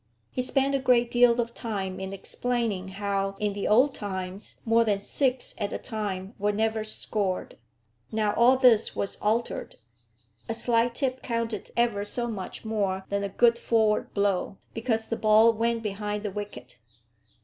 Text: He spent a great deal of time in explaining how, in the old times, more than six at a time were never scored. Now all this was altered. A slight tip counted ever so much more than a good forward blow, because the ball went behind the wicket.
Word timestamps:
He 0.31 0.41
spent 0.41 0.73
a 0.73 0.79
great 0.79 1.11
deal 1.11 1.39
of 1.39 1.53
time 1.53 1.99
in 1.99 2.11
explaining 2.11 2.87
how, 2.87 3.35
in 3.39 3.53
the 3.53 3.67
old 3.67 3.93
times, 3.93 4.55
more 4.65 4.83
than 4.83 4.99
six 4.99 5.53
at 5.59 5.71
a 5.71 5.77
time 5.77 6.33
were 6.39 6.51
never 6.51 6.83
scored. 6.83 7.55
Now 8.11 8.33
all 8.33 8.57
this 8.57 8.95
was 8.95 9.17
altered. 9.21 9.75
A 10.49 10.55
slight 10.55 10.95
tip 10.95 11.21
counted 11.21 11.69
ever 11.77 12.03
so 12.03 12.27
much 12.27 12.65
more 12.65 13.05
than 13.09 13.23
a 13.23 13.29
good 13.29 13.59
forward 13.59 14.11
blow, 14.15 14.57
because 14.73 15.05
the 15.05 15.17
ball 15.17 15.53
went 15.53 15.83
behind 15.83 16.23
the 16.23 16.31
wicket. 16.31 16.79